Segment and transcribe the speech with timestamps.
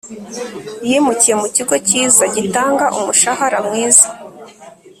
[0.89, 4.07] Yimukiye mu kigo cyiza gitanga umushahara mwiza